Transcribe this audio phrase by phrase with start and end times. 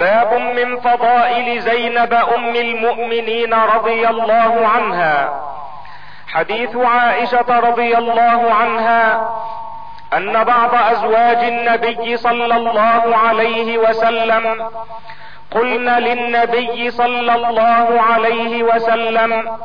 [0.00, 5.42] باب من فضائل زينب أم المؤمنين رضي الله عنها.
[6.28, 9.28] حديث عائشة رضي الله عنها
[10.16, 14.68] أن بعض أزواج النبي صلى الله عليه وسلم
[15.50, 19.58] قلن للنبي صلى الله عليه وسلم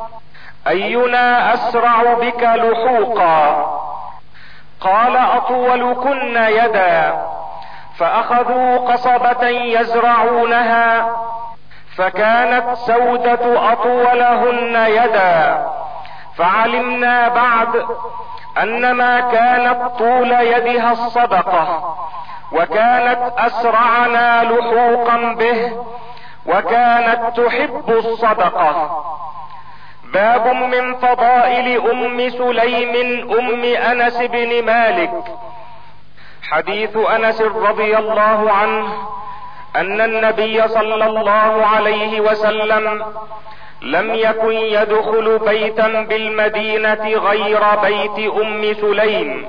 [0.68, 3.66] أينا أسرع بك لحوقا؟
[4.80, 7.22] قال أطولكن يدا.
[7.98, 11.16] فأخذوا قصبة يزرعونها
[11.96, 15.66] فكانت سودة أطولهن يدا.
[16.36, 17.86] فعلمنا بعد
[18.62, 21.96] ان ما كانت طول يدها الصدقة
[22.52, 25.84] وكانت أسرعنا لحوقا به
[26.46, 29.04] وكانت تحب الصدقة.
[30.12, 32.94] باب من فضائل أم سليم
[33.38, 35.24] أم أنس بن مالك.
[36.50, 39.08] حديث أنس رضي الله عنه
[39.76, 43.04] أن النبي صلى الله عليه وسلم
[43.82, 49.48] لم يكن يدخل بيتا بالمدينة غير بيت أم سليم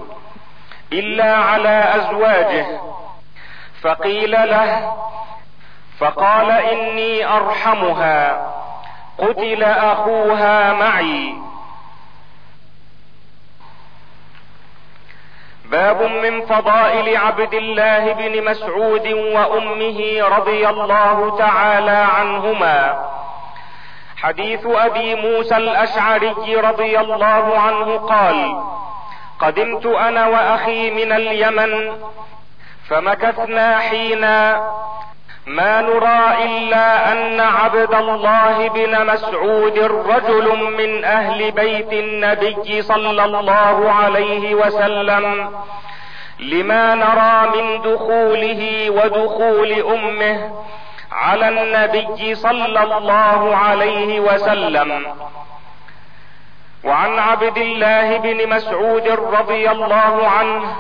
[0.94, 2.66] إلا على أزواجه.
[3.82, 4.94] فقيل له
[6.00, 8.52] فقال إني أرحمها
[9.18, 11.34] قتل أخوها معي.
[15.72, 23.08] باب من فضائل عبد الله بن مسعود وأمه رضي الله تعالى عنهما.
[24.18, 28.64] حديث أبي موسى الأشعري رضي الله عنه قال
[29.40, 31.98] قدمت أنا وأخي من اليمن
[32.90, 34.70] فمكثنا حينا
[35.48, 43.92] ما نرى إلا أن عبد الله بن مسعود رجل من أهل بيت النبي صلى الله
[43.92, 45.52] عليه وسلم.
[46.40, 50.52] لما نرى من دخوله ودخول أمه
[51.12, 55.06] على النبي صلى الله عليه وسلم.
[56.84, 60.76] وعن عبد الله بن مسعود رضي الله عنه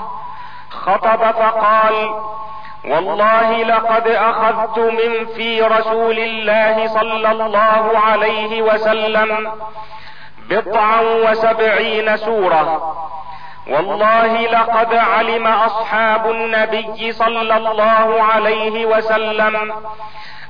[0.70, 2.16] خطب فقال
[2.90, 9.52] والله لقد أخذت من في رسول الله صلى الله عليه وسلم
[10.50, 12.98] بضعا وسبعين سورة.
[13.68, 19.74] والله لقد علم أصحاب النبي صلى الله عليه وسلم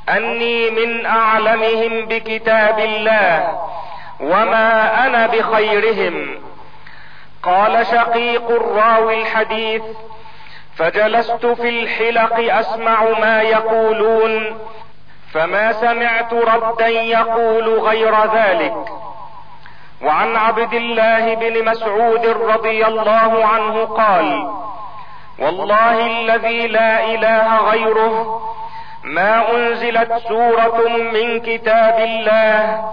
[0.10, 3.60] أني من أعلمهم بكتاب الله
[4.20, 6.42] وما أنا بخيرهم.
[7.44, 9.84] قال شقيق الراوي الحديث
[10.78, 14.60] فجلست في الحلق أسمع ما يقولون
[15.34, 18.76] فما سمعت ردا يقول غير ذلك.
[20.04, 24.52] وعن عبد الله بن مسعود رضي الله عنه قال
[25.40, 28.42] والله الذي لا إله غيره
[29.04, 32.86] ما أنزلت سورة من كتاب الله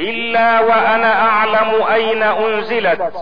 [0.00, 3.12] إلا وأنا أعلم أين أنزلت.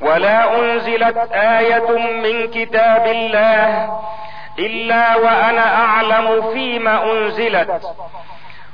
[0.00, 4.00] ولا انزلت إيه من كتاب الله
[4.58, 7.82] الا وأنا اعلم فيما انزلت.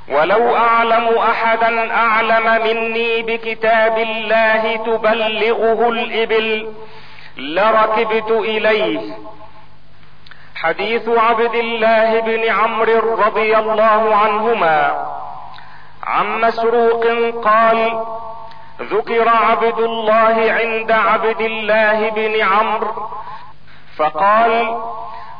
[0.09, 6.73] ولو اعلم احدا اعلم مني بكتاب الله تبلغه الابل
[7.37, 9.13] لركبت اليه.
[10.55, 15.07] حديث عبد الله بن عمرو رضي الله عنهما.
[16.03, 17.05] عن مسروق
[17.43, 18.05] قال
[18.81, 23.09] ذكر عبد الله عند عبد الله بن عمرو
[23.97, 24.77] فقال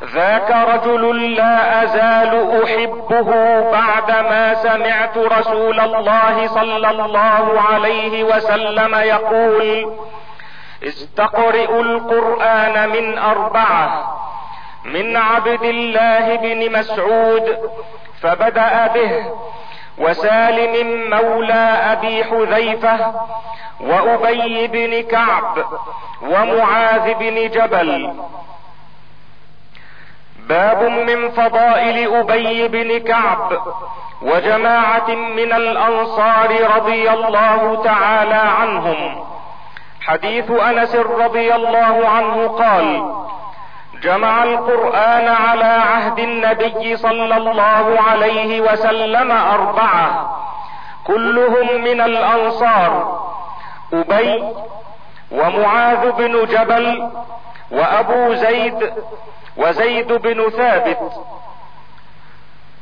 [0.03, 3.31] ذاك رجل لا أزال أحبه
[3.71, 9.93] بعدما سمعت رسول الله صلى الله عليه وسلم يقول
[10.83, 14.17] استقرئوا القرآن من أربعة
[14.85, 17.57] من عبد الله بن مسعود
[18.21, 19.25] فبدأ به.
[19.97, 23.13] وسالم مولى أبي حذيفة
[23.81, 25.65] وأبي بن كعب
[26.21, 28.13] ومعاذ بن جبل.
[30.37, 33.61] باب من فضائل أبي بن كعب
[34.21, 39.23] وجماعة من الأنصار رضي الله تعالى عنهم.
[40.01, 43.15] حديث أنس رضي الله عنه قال
[44.01, 50.37] جمع القرآن على عهد النبي صلى الله عليه وسلم أربعة.
[51.07, 53.21] كلهم من الأنصار.
[53.93, 54.43] أبي
[55.31, 57.09] ومعاذ بن جبل
[57.71, 58.93] وأبو زيد
[59.57, 61.23] وزيد بن ثابت.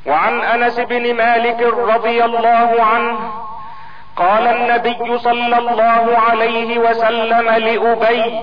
[0.05, 3.19] وعن أنس بن مالك رضي الله عنه
[4.17, 8.39] قال النبي صلى الله عليه وسلم لأبي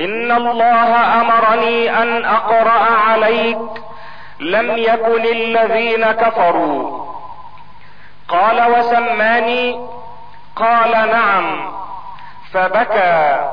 [0.00, 3.58] إن الله أمرني أن أقرأ عليك
[4.40, 7.06] لم يكن الذين كفروا.
[8.28, 9.80] قال وسماني
[10.56, 11.72] قال نعم
[12.52, 13.50] فبكى.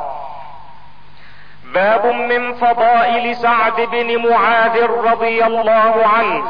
[1.73, 6.43] باب من فضائل سعد بن معاذ رضي الله عنه.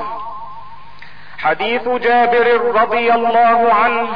[1.40, 4.08] حديث جابر رضي الله عنه.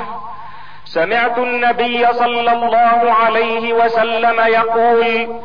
[0.85, 5.41] سمعت النبي صلى الله عليه وسلم يقول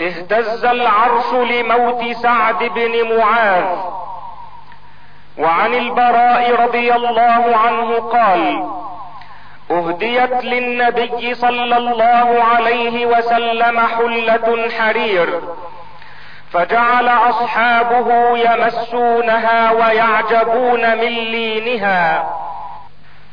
[0.00, 3.64] اهتز العرش لموت سعد بن معاذ.
[5.38, 8.70] وعن البراء رضي الله عنه قال
[9.70, 15.40] أهديت للنبي صلى الله عليه وسلم حلة حرير
[16.52, 22.30] فجعل أصحابه يمسونها ويعجبون من لينها.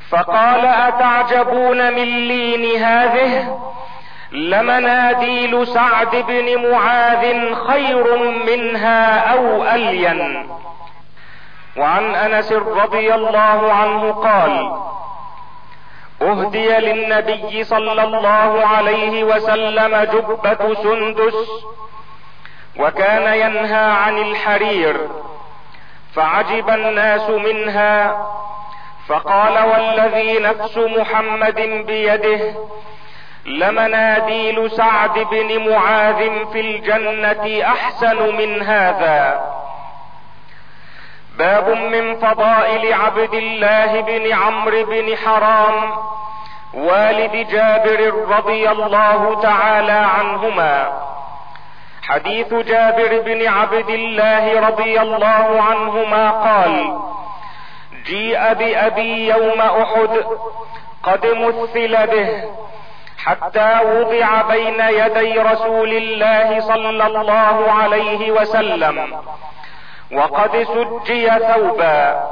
[0.10, 3.60] فقال أتعجبون من لين هذه؟
[4.32, 10.50] لمناديل سعد بن معاذ خير منها أو ألين.
[11.78, 14.72] وعن أنس رضي الله عنه قال
[16.22, 21.50] أهدي للنبي صلى الله عليه وسلم جبة سندس
[22.80, 24.98] وكان ينهى عن الحرير
[26.14, 28.28] فعجب الناس منها
[29.08, 32.54] فقال والذي نفس محمد بيده
[33.48, 39.42] لمناديل سعد بن معاذ في الجنة أحسن من هذا.
[41.38, 45.92] باب من فضائل عبد الله بن عمرو بن حرام
[46.74, 51.02] والد جابر رضي الله تعالى عنهما.
[52.08, 57.00] حديث جابر بن عبد الله رضي الله عنهما قال
[58.06, 60.26] جيء بأبي يوم أحد
[61.04, 62.44] قد مثل به
[63.28, 69.18] حتى وضع بين يدي رسول الله صلى الله عليه وسلم.
[70.14, 72.24] وقد سجي ثوبا.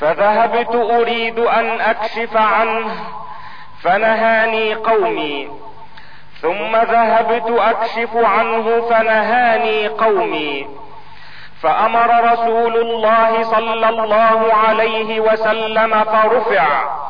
[0.00, 2.94] فذهبت أريد أن أكشف عنه
[3.82, 5.50] فنهاني قومي.
[6.40, 10.66] ثم ذهبت أكشف عنه فنهاني قومي.
[11.62, 17.03] فأمر رسول الله صلى الله عليه وسلم فرفع.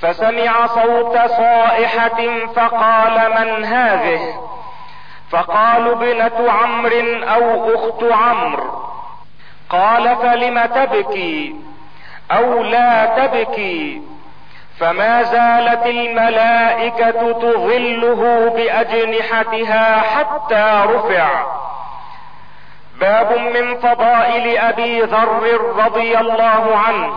[0.00, 4.20] فسمع صوت صائحة فقال من هذه؟
[5.30, 8.86] فقالوا ابنة عمرو أو أخت عمرو.
[9.70, 11.54] قال فلم تبكي
[12.30, 14.02] أو لا تبكي؟
[14.80, 21.46] فما زالت الملائكة تظله بأجنحتها حتى رفع.
[23.00, 27.12] باب من فضائل أبي ذر رضي الله عنه.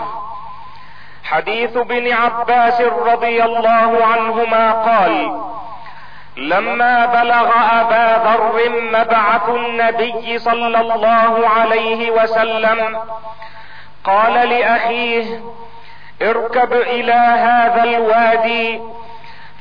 [1.32, 5.42] حديث ابن عباس رضي الله عنهما قال
[6.38, 13.00] لما بلغ أبا ذر مبعث النبي صلى الله عليه وسلم
[14.04, 15.42] قال لأخيه
[16.22, 18.82] اركب إلى هذا الوادي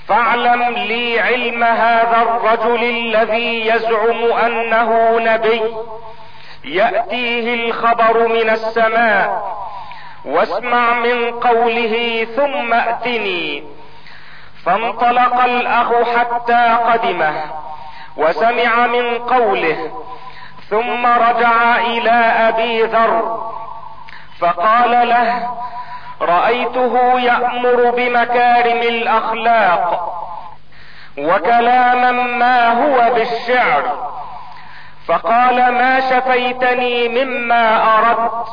[0.09, 5.62] فاعلم لي علم هذا الرجل الذي يزعم أنه نبي
[6.65, 9.59] يأتيه الخبر من السماء
[10.28, 13.64] واسمع من قوله ثم أتني.
[14.64, 17.44] فانطلق الأخ حتى قدمه
[18.16, 19.90] وسمع من قوله
[20.70, 22.10] ثم رجع إلى
[22.48, 23.48] أبي ذر
[24.40, 25.50] فقال له
[26.20, 30.14] رأيته يأمر بمكارم الأخلاق
[31.19, 34.08] وكلاما ما هو بالشعر.
[35.06, 38.48] فقال ما شفيتني مما أردت؟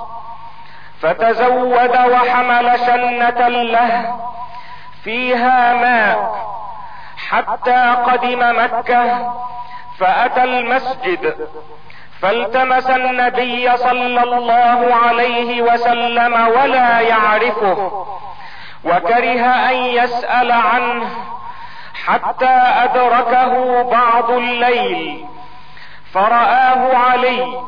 [1.01, 4.15] فتزود وحمل شنة له
[5.03, 6.45] فيها ماء
[7.29, 9.33] حتى قدم مكة
[9.99, 11.47] فأتى المسجد
[12.21, 18.05] فالتمس النبي صلى الله عليه وسلم ولا يعرفه
[18.83, 21.09] وكره أن يسأل عنه
[22.05, 25.25] حتى أدركه بعض الليل
[26.13, 27.59] فرآه علي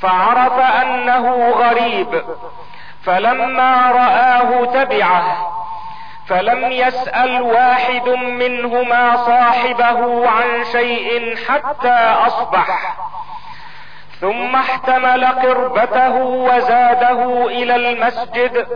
[0.00, 2.22] فعرف أنه غريب
[3.02, 5.52] فلما رآه تبعه
[6.26, 12.96] فلم يسأل واحد منهما صاحبه عن شيء حتى أصبح.
[14.20, 18.66] ثم احتمل قربته وزاده إلى المسجد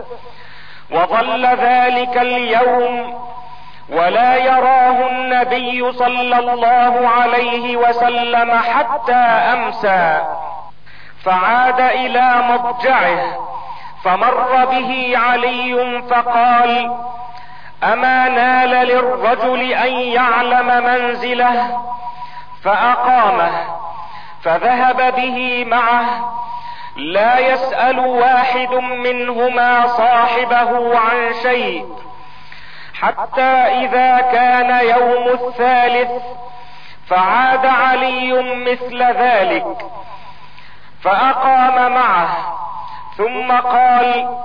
[0.91, 3.21] وظل ذلك اليوم
[3.89, 9.23] ولا يراه النبي صلى الله عليه وسلم حتى
[9.53, 10.21] أمسى.
[11.25, 13.47] فعاد إلى مضجعه
[14.03, 16.97] فمر به علي فقال
[17.83, 21.81] أما نال للرجل أن يعلم منزله؟
[22.63, 23.51] فأقامه
[24.43, 26.33] فذهب به معه
[26.95, 31.85] لا يسأل واحد منهما صاحبه عن شيء
[32.93, 33.51] حتى
[33.85, 36.11] إذا كان يوم الثالث
[37.07, 38.33] فعاد علي
[38.65, 39.77] مثل ذلك.
[41.03, 42.29] فأقام معه.
[43.17, 44.37] ثم قال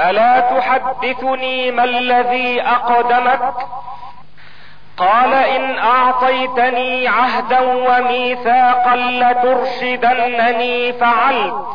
[0.00, 3.54] ألا تحدثني ما الذي أقدمك؟
[4.96, 11.66] قال إن أعطيتني عهدا وميثاقا لترشدنني فعلت.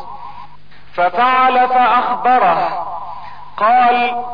[0.94, 2.86] ففعل فأخبره.
[3.56, 4.24] قال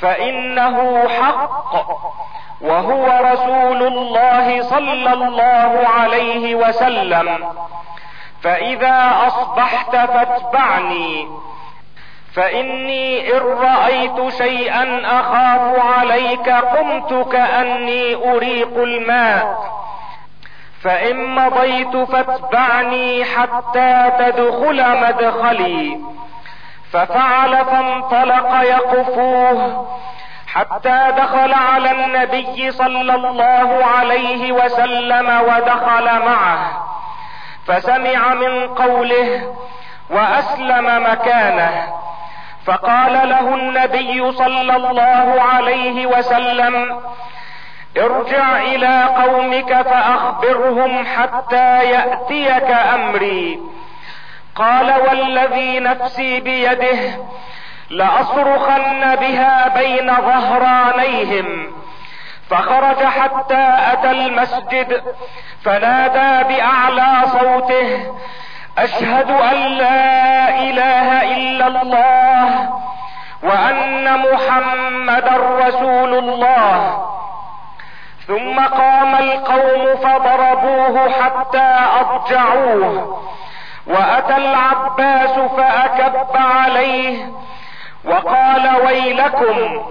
[0.00, 1.74] فإنه حق
[2.60, 7.46] وهو رسول الله صلى الله عليه وسلم.
[8.42, 11.28] فإذا أصبحت فاتبعني.
[12.34, 19.80] فإني إن رأيت شيئا أخاف عليك قمت كأني أريق الماء.
[20.82, 26.00] فإن مضيت فاتبعني حتى تدخل مدخلي.
[26.92, 29.86] ففعل فانطلق يقفوه.
[30.46, 36.89] حتى دخل على النبي صلى الله عليه وسلم ودخل معه.
[37.70, 39.54] فسمع من قوله
[40.10, 41.92] وأسلم مكانه
[42.66, 47.00] فقال له النبي صلى الله عليه وسلم
[47.96, 53.60] ارجع إلى قومك فأخبرهم حتى يأتيك أمري.
[54.54, 56.98] قال والذي نفسي بيده
[57.90, 61.72] لأصرخن بها بين ظهرانيهم.
[62.50, 65.02] فخرج حتى أتى المسجد
[65.64, 68.14] فنادى بأعلى صوته
[68.78, 72.70] أشهد أن لا إله إلا الله
[73.42, 77.06] وأن محمدا رسول الله.
[78.26, 83.20] ثم قام القوم فضربوه حتى أضجعوه
[83.86, 87.26] وأتى العباس فأكب عليه
[88.04, 89.82] وقال ويلكم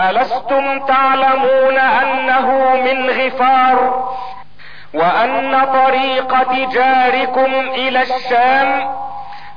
[0.00, 4.08] ألستم تعلمون أنه من غفار
[4.94, 8.94] وأن طريق تجاركم إلى الشام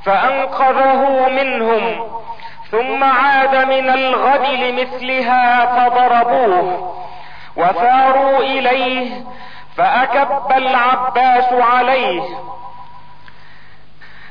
[0.06, 2.08] فأنقذه منهم
[2.72, 6.94] ثم عاد من الغد لمثلها فضربوه
[7.58, 9.10] وثاروا إليه
[9.78, 12.22] فأكب العباس عليه.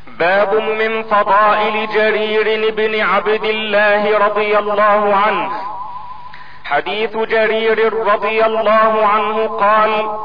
[0.07, 5.51] باب من فضائل جرير بن عبد الله رضي الله عنه.
[6.71, 10.19] حديث جرير رضي الله عنه قال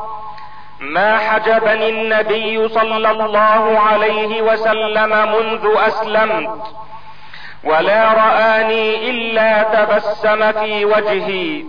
[0.80, 6.62] ما حجبني النبي صلى الله عليه وسلم منذ أسلمت
[7.64, 11.64] ولا رآني إلا تبسم في وجهي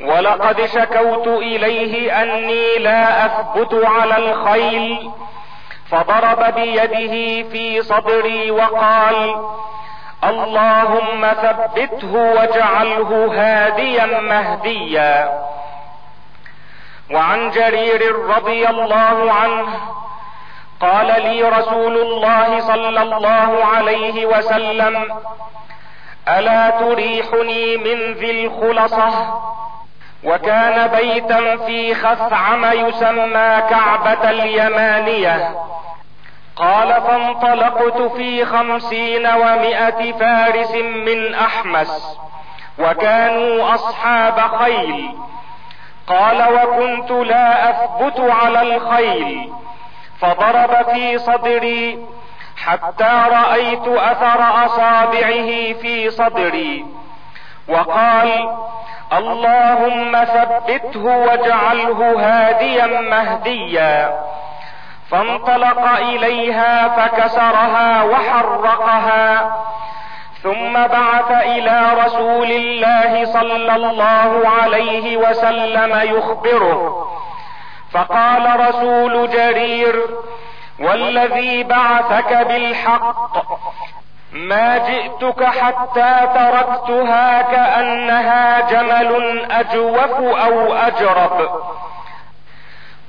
[0.00, 5.10] ولقد شكوت إليه أني لا أثبت على الخيل
[5.90, 9.46] فضرب بيده في صدري وقال
[10.24, 15.40] اللهم ثبته واجعله هاديا مهديا.
[17.10, 19.66] وعن جرير رضي الله عنه
[20.80, 25.04] قال لي رسول الله صلى الله عليه وسلم
[26.28, 29.40] ألا تريحني من ذي الخلصة؟
[30.24, 35.54] وكان بيتا في خثعم يسمى كعبة اليمانية.
[36.56, 42.18] قال فانطلقت في خمسين ومائة فارس من أحمس
[42.78, 45.18] وكانوا أصحاب خيل.
[46.06, 49.52] قال وكنت لا أثبت على الخيل
[50.20, 52.06] فضرب في صدري
[52.56, 56.86] حتى رأيت أثر أصابعه في صدري.
[57.68, 58.56] وقال
[59.12, 64.20] اللهم ثبته واجعله هاديا مهديا.
[65.10, 69.56] فانطلق إليها فكسرها وحرقها
[70.42, 77.06] ثم بعث إلى رسول الله صلى الله عليه وسلم يخبره.
[77.92, 80.02] فقال رسول جرير
[80.80, 83.36] والذي بعثك بالحق
[84.32, 91.50] ما جئتك حتى تركتها كأنها جمل أجوف أو أجرب.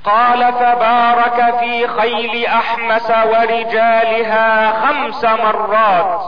[0.04, 6.20] قال فبارك في خيل أحمس ورجالها خمس مرات.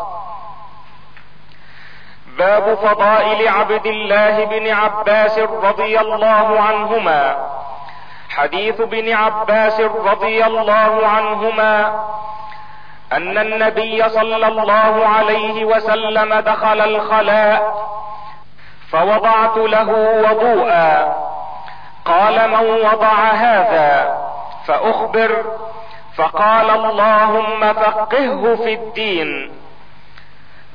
[2.39, 7.51] باب فضائل عبد الله بن عباس رضي الله عنهما.
[8.31, 12.05] حديث ابن عباس رضي الله عنهما
[13.13, 17.89] أن النبي صلى الله عليه وسلم دخل الخلاء
[18.93, 19.91] فوضعت له
[20.25, 21.15] وضوءا.
[22.05, 24.19] قال من وضع هذا
[24.67, 25.45] فأخبر
[26.17, 29.53] فقال اللهم فقهه في الدين.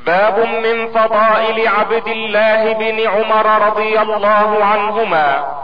[0.05, 5.55] باب من فضائل عبد الله بن عمر رضي الله عنهما.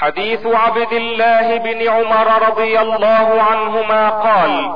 [0.00, 4.74] حديث عبد الله بن عمر رضي الله عنهما قال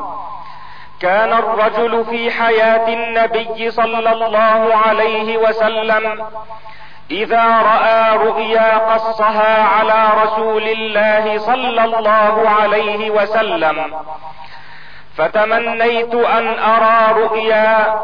[1.01, 6.27] كان الرجل في حياة النبي صلى الله عليه وسلم
[7.11, 13.95] إذا رأى رؤيا قصها على رسول الله صلى الله عليه وسلم.
[15.17, 18.01] فتمنيت أن أرى رؤيا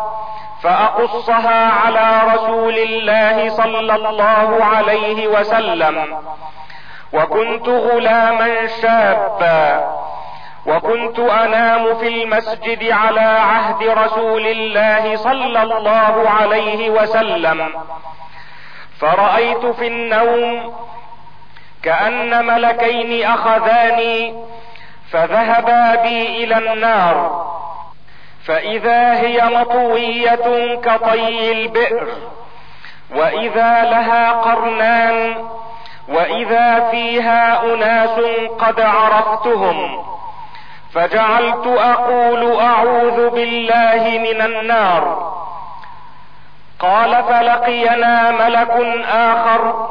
[0.62, 6.18] فأقصها على رسول الله صلى الله عليه وسلم.
[7.12, 9.94] وكنت غلاما شابا.
[10.66, 17.70] وكنت أنام في المسجد على عهد رسول الله صلى الله عليه وسلم.
[19.00, 20.74] فرأيت في النوم
[21.82, 24.34] كأن ملكين أخذاني
[25.10, 27.48] فذهبا بي إلى النار.
[28.44, 32.08] فإذا هي مطوية كطي البئر
[33.14, 35.44] وإذا لها قرنان
[36.08, 38.20] وإذا فيها أناس
[38.58, 40.04] قد عرفتهم.
[40.94, 45.32] فجعلت أقول أعوذ بالله من النار.
[46.80, 48.70] قال فلقينا ملك
[49.08, 49.88] آخر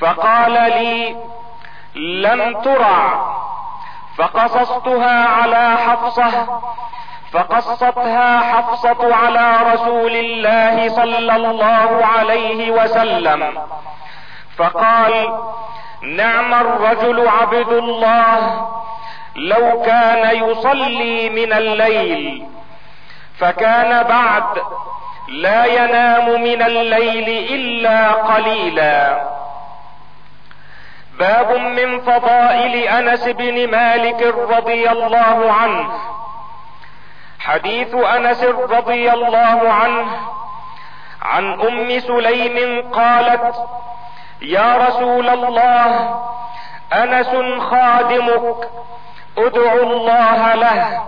[0.00, 1.16] فقال لي
[1.96, 3.26] لم ترع
[4.16, 6.60] فقصصتها على حفصة
[7.32, 13.58] فقصتها حفصة على رسول الله صلى الله عليه وسلم
[14.56, 15.38] فقال
[16.02, 18.68] نعم الرجل عبد الله
[19.36, 22.46] لو كان يصلي من الليل
[23.38, 24.44] فكان بعد
[25.28, 29.20] لا ينام من الليل إلا قليلا.
[31.18, 35.90] باب من فضائل أنس بن مالك رضي الله عنه.
[37.40, 40.06] حديث أنس رضي الله عنه.
[41.22, 43.54] عن أم سليم قالت
[44.42, 46.20] يا رسول الله
[46.92, 48.68] أنس خادمك
[49.38, 51.02] ادعو الله له.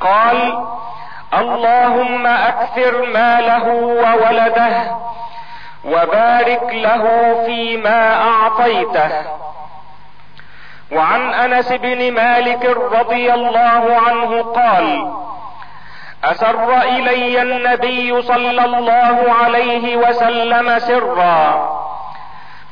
[0.00, 0.66] قال
[1.34, 4.96] اللهم أكثر ماله وولده
[5.84, 9.10] وبارك له فيما أعطيته.
[10.92, 15.12] وعن أنس بن مالك رضي الله عنه قال
[16.24, 21.70] أسر إلي النبي صلى الله عليه وسلم سرا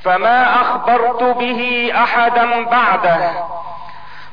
[0.04, 3.30] فما أخبرت به أحدا بعده.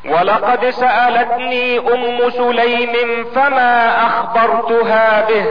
[0.10, 5.46] ولقد سألتني أم سليم فما أخبرتها به.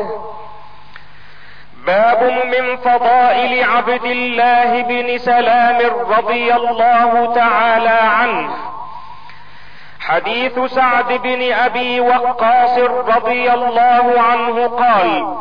[1.86, 5.78] باب من فضائل عبد الله بن سلام
[6.10, 8.50] رضي الله تعالى عنه.
[10.00, 12.78] حديث سعد بن أبي وقاص
[13.16, 15.36] رضي الله عنه قال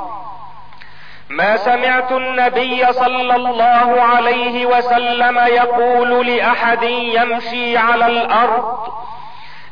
[1.33, 8.77] ما سمعت النبي صلى الله عليه وسلم يقول لأحد يمشي على الأرض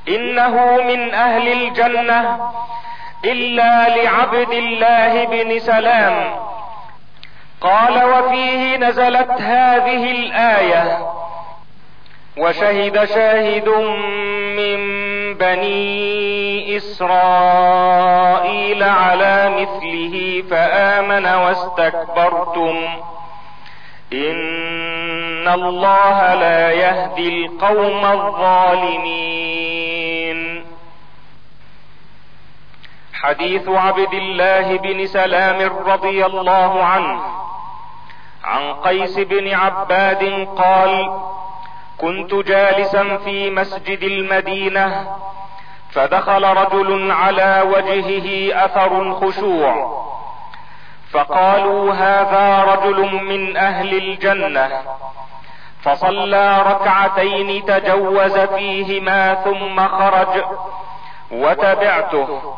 [0.08, 2.52] إنه من أهل الجنة
[3.26, 6.34] إلا لعبد الله بن سلام.
[7.62, 10.98] قال وفيه نزلت هذه الآية
[12.38, 13.70] وشهد شاهد
[14.58, 14.80] من
[15.34, 22.76] بني إسرائيل على مثله فآمن واستكبرتم.
[24.14, 29.52] إن الله لا يهدي القوم الظالمين.
[33.14, 37.22] حديث عبد الله بن سلام رضي الله عنه
[38.44, 41.22] عن قيس بن عباد قال
[42.02, 45.18] كنت جالسا في مسجد المدينة
[45.92, 50.02] فدخل رجل على وجهه أثر الخشوع
[51.12, 54.82] فقالوا هذا رجل من أهل الجنة.
[55.82, 60.44] فصلى ركعتين تجوز فيهما ثم خرج
[61.32, 62.56] وتبعته.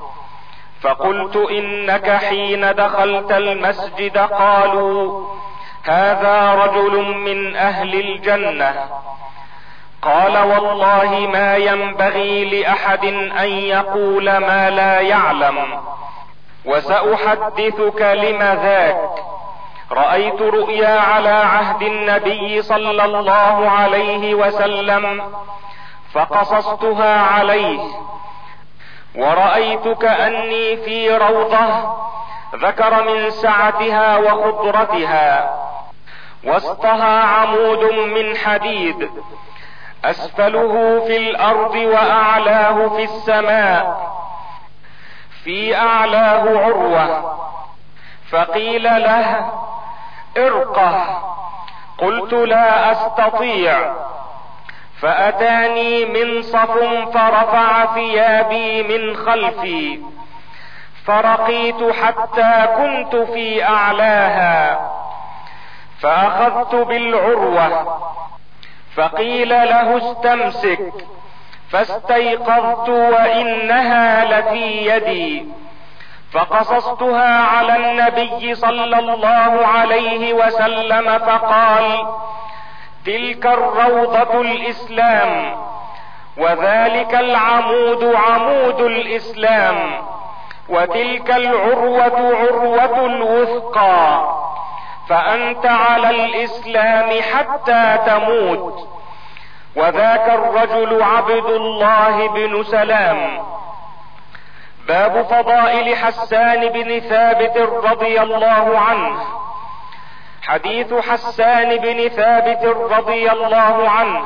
[0.81, 5.27] فقلت إنك حين دخلت المسجد قالوا
[5.83, 8.89] هذا رجل من أهل الجنة.
[10.03, 13.05] قال والله ما ينبغي لأحد
[13.39, 15.81] أن يقول ما لا يعلم
[16.65, 19.09] وسأحدثك لم ذاك.
[19.91, 25.21] رأيت رؤيا على عهد النبي صلى الله عليه وسلم
[26.13, 27.79] فقصصتها عليه.
[29.15, 31.93] ورايت كاني في روضة
[32.55, 35.59] ذكر من سعتها وخضرتها
[36.43, 39.09] وسطها عمود من حديد.
[40.05, 44.13] أسفله في الأرض وأعلاه في السماء
[45.43, 47.35] في أعلاه عروة.
[48.31, 49.51] فقيل له
[50.37, 51.21] ارقه.
[51.97, 53.93] قلت لا أستطيع.
[55.01, 56.71] فأتاني منصف
[57.13, 60.01] فرفع ثيابي من خلفي.
[61.05, 64.91] فرقيت حتى كنت في أعلاها.
[65.99, 67.97] فأخذت بالعروة.
[68.95, 70.93] فقيل له استمسك.
[71.71, 75.45] فاستيقظت وإنها لفي يدي.
[76.33, 82.07] فقصصتها على النبي صلى الله عليه وسلم فقال
[83.05, 85.55] تلك الروضة الإسلام
[86.37, 90.01] وذلك العمود عمود الإسلام
[90.69, 94.42] وتلك العروة عروة الوثقى.
[95.09, 98.89] فأنت على الإسلام حتى تموت.
[99.75, 103.43] وذاك الرجل عبد الله بن سلام.
[104.87, 109.23] باب فضائل حسان بن ثابت رضي الله عنه.
[110.41, 114.23] حديث حسان بن ثابت رضي الله عنه.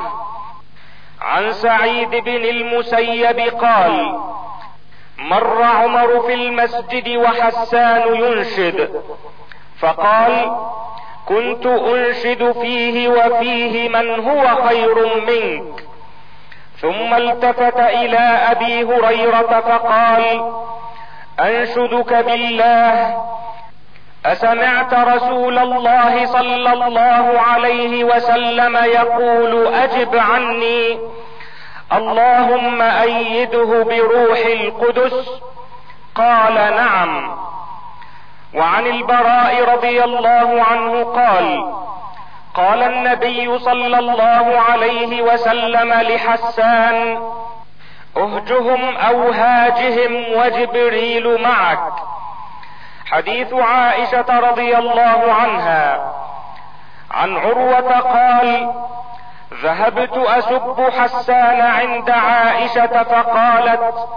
[1.20, 4.18] عن سعيد بن المسيب قال
[5.18, 9.02] مر عمر في المسجد وحسان ينشد.
[9.80, 10.56] فقال
[11.26, 15.84] كنت انشد فيه وفيه من هو خير منك.
[16.80, 18.18] ثم التفت إلى
[18.50, 20.52] أبي هريرة فقال
[21.40, 23.22] أنشدك بالله
[24.26, 30.98] أسمعت رسول الله صلى الله عليه وسلم يقول أجب عني
[31.92, 35.40] اللهم أيده بروح القدس.
[36.14, 37.38] قال نعم.
[38.54, 41.74] وعن البراء رضي الله عنه قال
[42.54, 47.22] قال النبي صلى الله عليه وسلم لحسان
[48.16, 51.92] اهجهم أو هاجهم وجبريل معك.
[53.06, 56.14] حديث عائشة رضي الله عنها.
[57.10, 58.72] عن عروة قال
[59.62, 64.08] ذهبت أسب حسان عند عائشة فقالت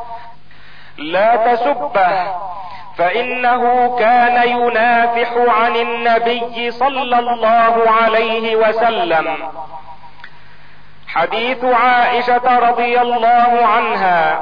[0.98, 2.36] لا تسبه
[2.98, 9.38] فإنه كان ينافح عن النبي صلى الله عليه وسلم.
[11.08, 14.40] حديث عائشة رضي الله عنها.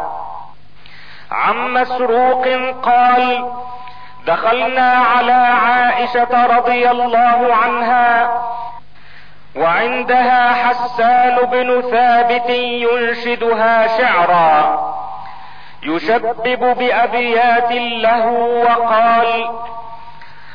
[1.31, 2.47] عن مسروق
[2.83, 3.51] قال
[4.25, 8.29] دخلنا على عائشة رضي الله عنها
[9.55, 14.98] وعندها حسان بن ثابت ينشدها شعرا.
[15.83, 18.27] يشبب بأبيات له
[18.65, 19.49] وقال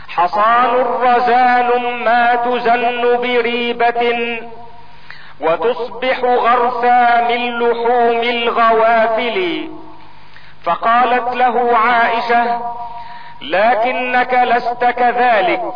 [0.09, 4.39] حصان رزان ما تزن بريبة
[5.41, 9.69] وتصبح غرثا من لحوم الغوافل.
[10.65, 12.61] فقالت له عائشة
[13.43, 15.75] لكنك لست كذلك.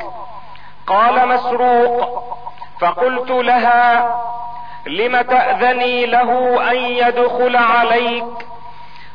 [0.86, 2.24] قال مسروق
[2.80, 4.16] فقلت لها
[4.86, 8.24] لم تأذني له أن يدخل عليك؟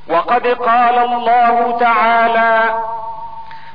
[0.09, 2.73] وقد قال الله تعالى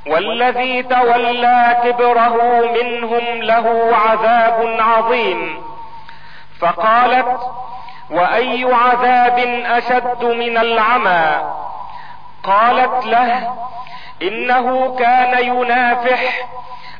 [0.06, 2.36] والذي تولى كبره
[2.82, 5.62] منهم له عذاب عظيم.
[6.60, 7.40] فقالت
[8.10, 11.52] وأي عذاب أشد من العمى؟
[12.44, 13.54] قالت له
[14.22, 16.48] إنه كان ينافح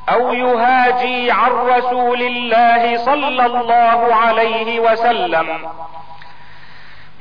[0.09, 5.69] أو يهاجي عن رسول الله صلى الله عليه وسلم.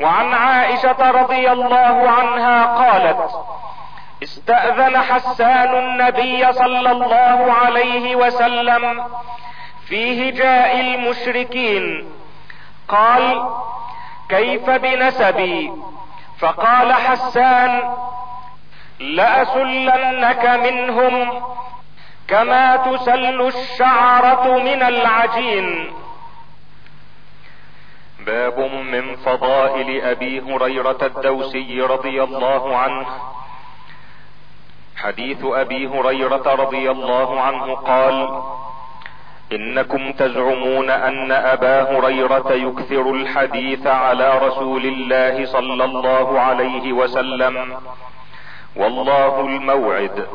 [0.02, 3.32] وعن عائشة رضي الله عنها قالت
[4.24, 9.04] استأذن حسان النبي صلى الله عليه وسلم
[9.88, 12.10] في هجاء المشركين.
[12.88, 13.50] قال
[14.30, 15.72] كيف بنسبي؟
[16.40, 17.94] فقال حسان
[19.00, 21.44] لأسلنك منهم
[22.28, 25.94] كما تسل الشعرة من العجين.
[28.28, 33.06] باب من فضائل أبي هريرة الدوسي رضي الله عنه.
[34.98, 38.44] حديث أبي هريرة رضي الله عنه قال
[39.52, 47.78] إنكم تزعمون أن أبا هريرة يكثر الحديث على رسول الله صلى الله عليه وسلم.
[48.76, 50.28] والله الموعد.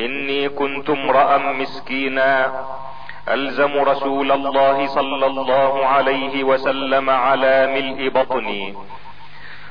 [0.00, 2.64] إني كنت امرأ مسكينا.
[3.28, 8.74] ألزم رسول الله صلى الله عليه وسلم على ملء بطني.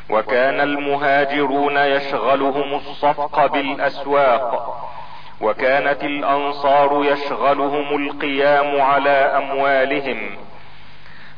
[0.09, 4.81] وكان المهاجرون يشغلهم الصفق بالأسواق.
[5.41, 10.37] وكانت الأنصار يشغلهم القيام على أموالهم.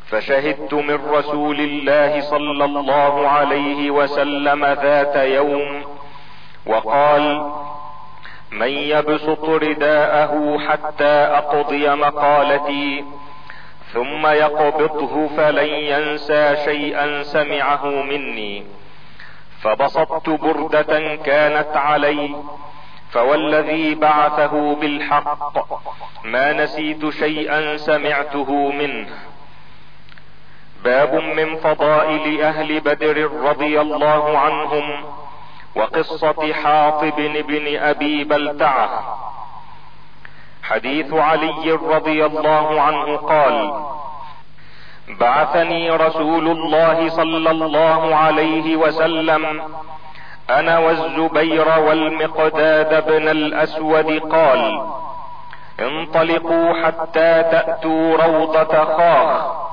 [0.08, 5.84] فشهدت من رسول الله صلى الله عليه وسلم ذات يوم
[6.66, 7.52] وقال
[8.52, 13.06] من يبسط رداءه حتى أقضي مقالتي
[13.94, 18.64] ثم يقبضه فلن ينسى شيئا سمعه مني.
[19.62, 22.36] فبسطت بردة كانت علي
[23.12, 25.68] فوالذي بعثه بالحق
[26.24, 29.08] ما نسيت شيئا سمعته منه.
[30.84, 35.04] باب من فضائل أهل بدر رضي الله عنهم
[35.78, 37.16] وقصة حاطب
[37.48, 39.18] بن أبي بلتعة.
[40.64, 43.84] حديث علي رضي الله عنه قال
[45.20, 49.62] بعثني رسول الله صلى الله عليه وسلم
[50.50, 54.88] أنا والزبير والمقداد بن الأسود قال
[55.80, 59.68] انطلقوا حتى تأتوا روضة خاخ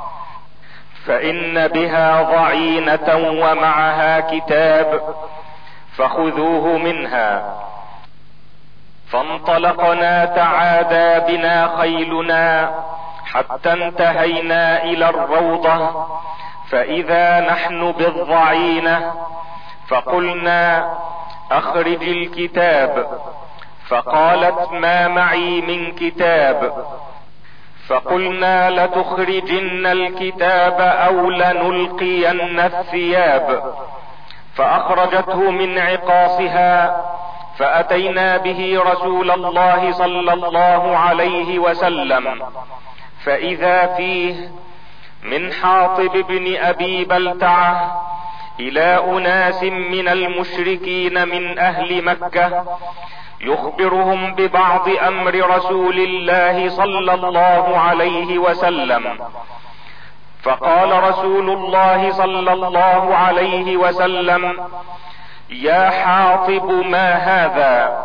[1.07, 3.09] فإن بها ضعينة
[3.43, 5.15] ومعها كتاب
[5.97, 7.61] فخذوه منها.
[9.11, 12.75] فانطلقنا تعادى بنا خيلنا
[13.25, 16.07] حتى انتهينا إلى الروضة.
[16.71, 19.15] فإذا نحن بالضعينة
[19.89, 20.95] فقلنا
[21.51, 23.21] أخرج الكتاب.
[23.89, 26.87] فقالت ما معي من كتاب.
[27.89, 33.75] فقلنا لتخرجن الكتاب أو لنلقين الثياب.
[34.55, 37.05] فأخرجته من عقاصها
[37.59, 42.43] فأتينا به رسول الله صلى الله عليه وسلم.
[43.25, 44.49] فإذا فيه
[45.23, 48.03] من حاطب بن أبي بلتعة
[48.61, 52.65] إلى أناس من المشركين من أهل مكة
[53.41, 59.19] يخبرهم ببعض أمر رسول الله صلى الله عليه وسلم.
[60.45, 64.69] فقال رسول الله صلى الله عليه وسلم
[65.51, 68.05] يا حاطب ما هذا؟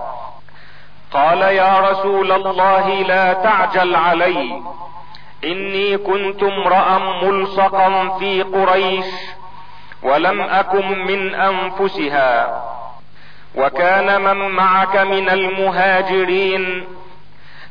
[1.11, 4.61] قال يا رسول الله لا تعجل علي
[5.43, 9.05] إني كنت امرأ ملصقا في قريش
[10.03, 12.63] ولم أكن من أنفسها
[13.55, 16.87] وكان من معك من المهاجرين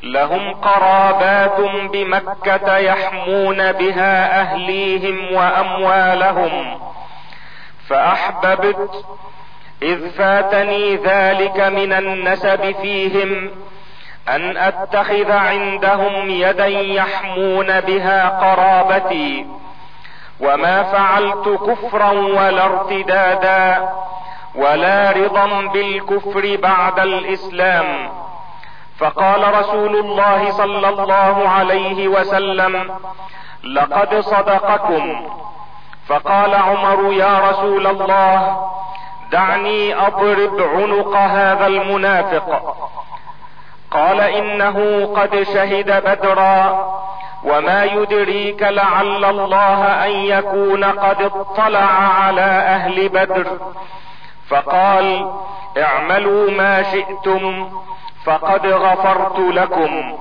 [0.03, 1.61] لهم قرابات
[1.93, 6.81] بمكة يحمون بها أهليهم وأموالهم.
[7.89, 9.05] فأحببت
[9.83, 13.51] إذ فاتني ذلك من النسب فيهم
[14.29, 19.47] أن أتخذ عندهم يدا يحمون بها قرابتي.
[20.41, 23.89] وما فعلت كفرا ولا ارتدادا
[24.55, 28.09] ولا رضا بالكفر بعد الإسلام.
[28.99, 32.99] فقال رسول الله صلى الله عليه وسلم
[33.65, 35.29] لقد صدقكم.
[36.09, 38.69] فقال عمر يا رسول الله
[39.33, 42.77] دعني أضرب عنق هذا المنافق.
[43.91, 46.89] قال إنه قد شهد بدرا
[47.45, 52.41] وما يدريك لعل الله أن يكون قد اطلع على
[52.77, 53.47] أهل بدر.
[54.49, 55.31] فقال
[55.79, 57.71] اعملوا ما شئتم.
[58.29, 60.19] فقد غفرت لكم.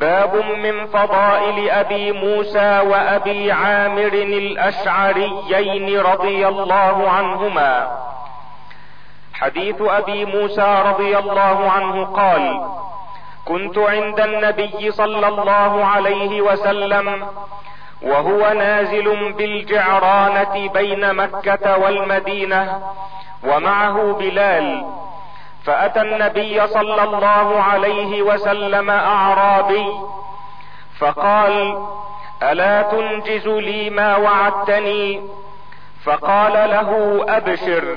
[0.00, 7.98] باب من فضائل أبي موسى وأبي عامر الأشعريين رضي الله عنهما.
[9.34, 12.70] حديث أبي موسى رضي الله عنه قال
[13.44, 17.26] كنت عند النبي صلى الله عليه وسلم
[18.02, 22.82] وهو نازل بالجعرانة بين مكة والمدينة
[23.44, 24.86] ومعه بلال
[25.64, 29.86] فأتى النبي صلى الله عليه وسلم أعرابي
[30.98, 31.86] فقال
[32.42, 35.20] ألا تنجز لي ما وعدتني؟
[36.04, 37.96] فقال له أبشر.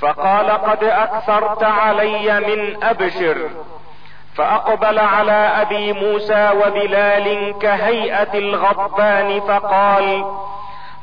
[0.00, 3.50] فقال قد أكثرت علي من أبشر.
[4.36, 10.24] فأقبل على أبي موسى وبلال كهيئة الغضبان فقال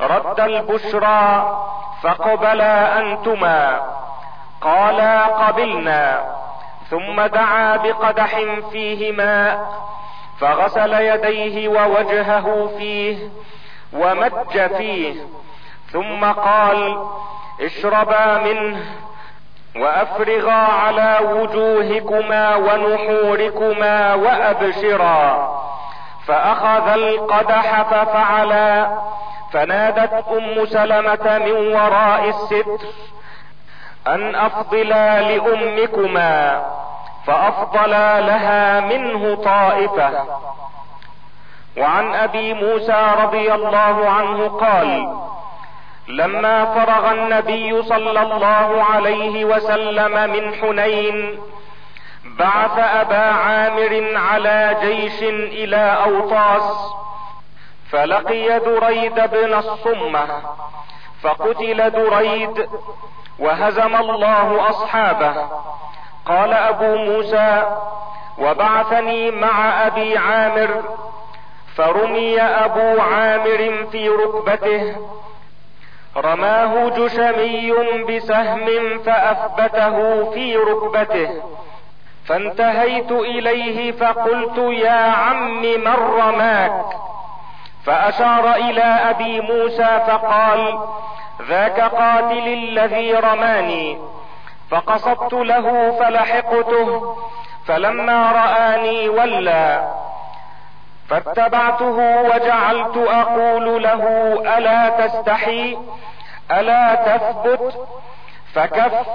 [0.01, 1.57] رد البشرى
[2.01, 3.81] فقبلا أنتما.
[4.61, 6.35] قالا قبلنا.
[6.89, 8.39] ثم دعا بقدح
[8.71, 9.67] فيه ماء
[10.39, 13.29] فغسل يديه ووجهه فيه
[13.93, 15.15] ومج فيه
[15.91, 17.07] ثم قال
[17.61, 18.85] اشربا منه.
[19.75, 25.53] وأفرغا على وجوهكما ونحوركما وأبشرا.
[26.27, 28.97] فأخذ القدح ففعلا.
[29.51, 32.87] فنادت أم سلمة من وراء الستر
[34.07, 36.65] أن أفضلا لأمكما.
[37.27, 40.25] فأفضلا لها منه طائفة.
[41.77, 45.15] وعن أبي موسى رضي الله عنه قال
[46.07, 51.39] لما فرغ النبي صلى الله عليه وسلم من حنين
[52.25, 56.93] بعث أبا عامر على جيش إلى أوطاس
[57.91, 60.27] فلقي دريد بن الصمة
[61.21, 62.69] فقتل دريد
[63.39, 65.33] وهزم الله أصحابه.
[66.25, 67.63] قال أبو موسى
[68.37, 70.83] وبعثني مع أبي عامر
[71.75, 74.95] فرمي أبو عامر في ركبته
[76.17, 77.71] رماه جشمي
[78.09, 81.29] بسهم فأثبته في ركبته.
[82.25, 86.85] فانتهيت إليه فقلت يا عم من رماك؟
[87.85, 90.79] فأشار إلى أبي موسى فقال
[91.49, 93.97] ذاك قاتل الذي رماني.
[94.71, 97.15] فقصدت له فلحقته
[97.65, 99.91] فلما رآني ولى.
[101.09, 104.03] فاتبعته وجعلت أقول له
[104.57, 105.77] ألا تستحي؟
[106.51, 107.87] ألا تثبت؟
[108.53, 109.07] فكف.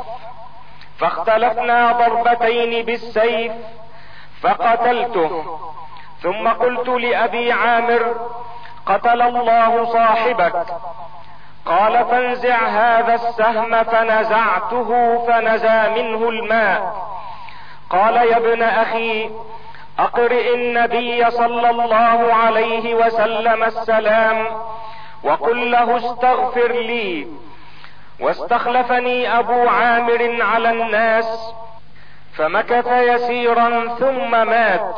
[0.99, 3.53] فاختلفنا ضربتين بالسيف
[4.43, 5.59] فقتلته.
[6.23, 8.31] ثم قلت لأبي عامر
[8.87, 10.67] قتل الله صاحبك.
[11.67, 17.09] قال فانزع هذا السهم فنزعته فنزى منه الماء.
[17.91, 19.31] قال يا ابن أخي
[19.99, 24.47] أقرئ النبي صلى الله عليه وسلم السلام
[25.25, 27.27] وقل له استغفر لي.
[28.21, 31.55] واستخلفني أبو عامر على الناس
[32.37, 34.95] فمكث يسيرا ثم مات.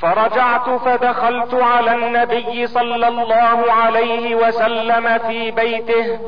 [0.00, 6.20] فرجعت فدخلت على النبي صلى الله عليه وسلم في بيته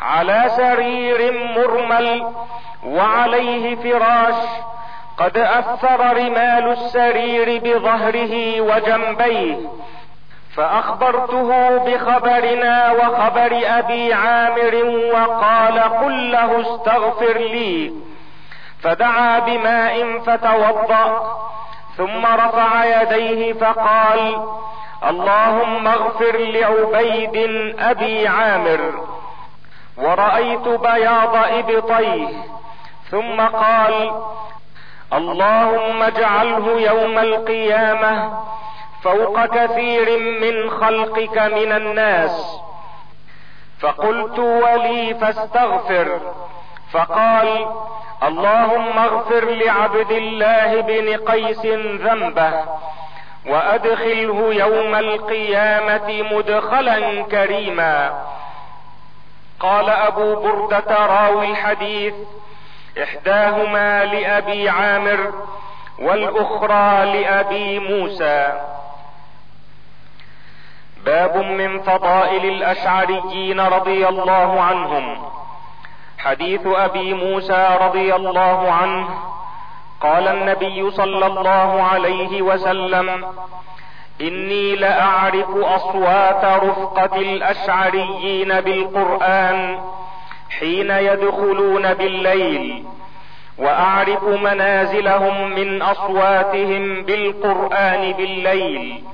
[0.00, 2.32] على سرير مرمل
[2.86, 4.34] وعليه فراش
[5.18, 9.56] قد أثر رمال السرير بظهره وجنبيه
[10.56, 14.74] فأخبرته بخبرنا وخبر أبي عامر
[15.14, 17.92] وقال قل له استغفر لي
[18.82, 21.36] فدعا بماء فتوضأ
[21.96, 24.46] ثم رفع يديه فقال
[25.08, 27.36] اللهم اغفر لعبيد
[27.78, 29.04] أبي عامر
[29.96, 32.28] ورأيت بياض إبطيه
[33.10, 34.12] ثم قال
[35.12, 38.38] اللهم اجعله يوم القيامة
[39.02, 42.60] فوق كثير من خلقك من الناس.
[43.80, 46.20] فقلت ولي فاستغفر.
[46.92, 47.66] فقال
[48.22, 51.66] اللهم اغفر لعبد الله بن قيس
[52.06, 52.64] ذنبه
[53.46, 58.24] وأدخله يوم القيامة مدخلا كريما.
[59.60, 62.14] قال أبو بردة راوي الحديث
[63.02, 65.32] إحداهما لأبي عامر
[65.98, 68.62] والأخرى لأبي موسى.
[71.04, 75.22] باب من فضائل الأشعريين رضي الله عنهم.
[76.18, 79.08] حديث أبي موسى رضي الله عنه.
[80.00, 83.34] قال النبي صلى الله عليه وسلم
[84.20, 89.80] إني لأعرف أصوات رفقة الأشعريين بالقرآن
[90.50, 92.84] حين يدخلون بالليل
[93.58, 99.04] وأعرف منازلهم من أصواتهم بالقرآن بالليل.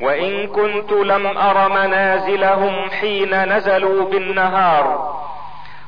[0.00, 5.14] وإن كنت لم أر منازلهم حين نزلوا بالنهار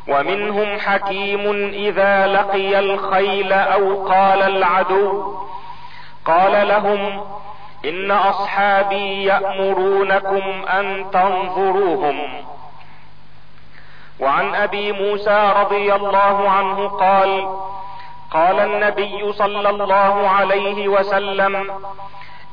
[0.09, 5.35] ومنهم حكيم إذا لقي الخيل أو قال العدو
[6.25, 7.21] قال لهم
[7.85, 12.19] إن أصحابي يأمرونكم أن تنظروهم.
[14.21, 17.49] وعن أبي موسى رضي الله عنه قال
[18.31, 21.57] قال النبي صلى الله عليه وسلم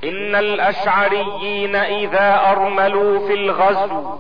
[0.04, 4.18] إن الأشعريين إذا أرملوا في الغزو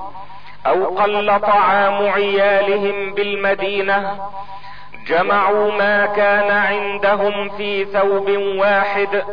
[0.68, 4.20] أو قل طعام عيالهم بالمدينة
[5.08, 9.24] جمعوا ما كان عندهم في ثوب واحد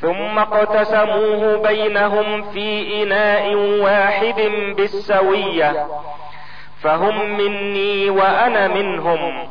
[0.00, 4.40] ثم اقتسموه بينهم في إناء واحد
[4.76, 5.86] بالسوية.
[6.82, 9.48] فهم مني وأنا منهم.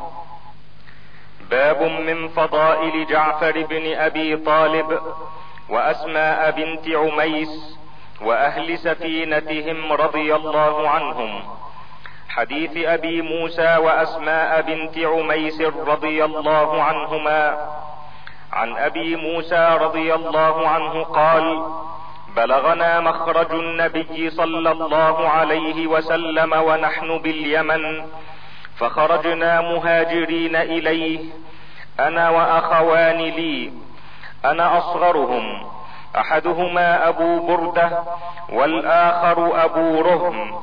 [1.50, 5.00] باب من فضائل جعفر بن أبي طالب
[5.68, 7.78] وأسماء بنت عميس
[8.22, 11.42] وأهل سفينتهم رضي الله عنهم.
[12.28, 17.68] حديث أبي موسى وأسماء بنت عميس رضي الله عنهما.
[18.52, 21.64] عن أبي موسى رضي الله عنه قال
[22.36, 28.04] بلغنا مخرج النبي صلى الله عليه وسلم ونحن باليمن
[28.76, 31.20] فخرجنا مهاجرين إليه
[32.00, 33.72] أنا وأخوان لي
[34.44, 35.62] أنا أصغرهم
[36.16, 37.98] أحدهما أبو بردة
[38.52, 40.62] والآخر أبو رهم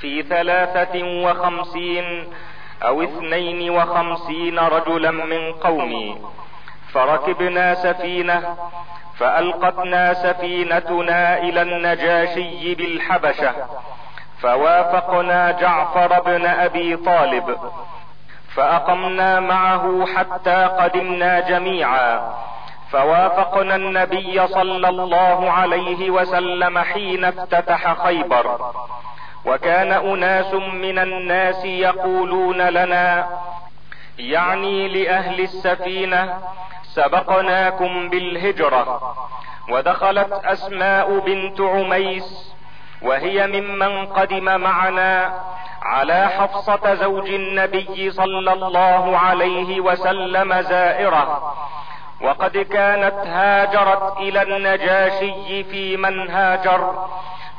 [0.00, 2.28] في ثلاثة وخمسين
[2.82, 6.18] أو اثنين وخمسين رجلا من قومي.
[6.96, 8.56] فركبنا سفينة
[9.18, 13.52] فألقتنا سفينتنا إلى النجاشي بالحبشة
[14.40, 17.58] فوافقنا جعفر بن أبي طالب
[18.54, 22.34] فأقمنا معه حتى قدمنا جميعا
[22.90, 28.72] فوافقنا النبي صلى الله عليه وسلم حين افتتح خيبر.
[29.46, 33.26] وكان أناس من الناس يقولون لنا
[34.18, 36.38] يعني لأهل السفينة
[36.96, 39.16] سبقناكم بالهجرة
[39.70, 42.54] ودخلت أسماء بنت عميس
[43.02, 45.40] وهي ممن قدم معنا
[45.82, 51.54] على حفصة زوج النبي صلى الله عليه وسلم زائرة.
[52.20, 57.08] وقد كانت هاجرت إلى النجاشي في من هاجر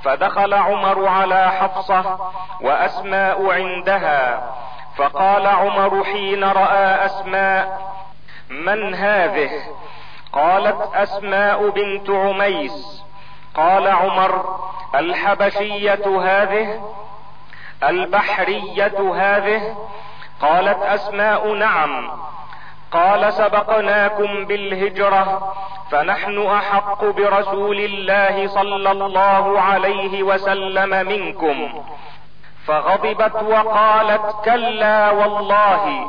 [0.04, 2.32] فدخل عمر على حفصة
[2.62, 4.52] وأسماء عندها
[4.96, 7.98] فقال عمر حين رأى أسماء
[8.50, 9.52] من هذه؟
[10.34, 13.04] قالت أسماء بنت عميس.
[13.56, 14.60] قال عمر
[14.96, 16.82] الحبشية هذه؟
[17.84, 19.76] البحرية هذه؟
[20.42, 22.12] قالت أسماء نعم.
[22.92, 25.54] قال سبقناكم بالهجرة
[25.92, 31.84] فنحن أحق برسول الله صلى الله عليه وسلم منكم.
[32.66, 36.08] فغضبت وقالت كلا والله.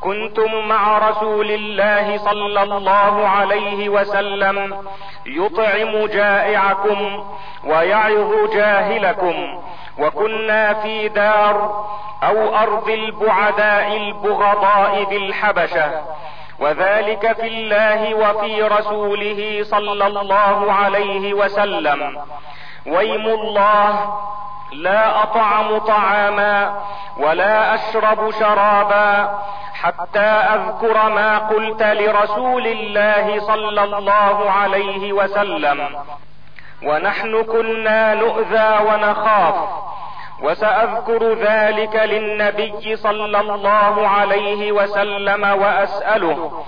[0.00, 4.84] كنتم مع رسول الله صلى الله عليه وسلم
[5.26, 7.24] يطعم جائعكم
[7.66, 9.62] ويعظ جاهلكم
[9.98, 11.86] وكنا في دار
[12.22, 15.90] أو أرض البعداء البغضاء بالحبشه
[16.60, 22.18] وذلك في الله وفي رسوله صلى الله عليه وسلم.
[22.86, 24.14] ويم الله.
[24.72, 26.82] لا أطعم طعاما
[27.18, 29.38] ولا أشرب شرابا
[29.74, 35.88] حتى أذكر ما قلت لرسول الله صلى الله عليه وسلم.
[36.82, 39.54] ونحن كنا نؤذى ونخاف.
[40.42, 46.64] وسأذكر ذلك للنبي صلى الله عليه وسلم وأسأله.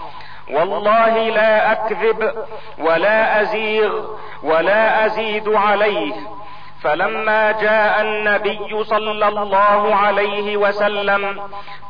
[0.52, 2.32] والله لا أكذب
[2.78, 4.04] ولا أزيغ
[4.42, 6.12] ولا أزيد عليه.
[6.82, 11.40] فلما جاء النبي صلى الله عليه وسلم